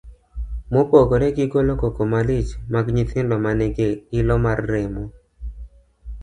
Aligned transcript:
Mopogore 0.73 1.27
gi 1.35 1.45
golo 1.51 1.73
koko 1.81 2.01
malich 2.11 2.49
mag 2.73 2.85
nyithindo 2.95 3.35
ma 3.43 3.51
nigi 3.59 3.89
ilo 4.19 4.35
mar 4.45 4.59
remo 4.71 5.03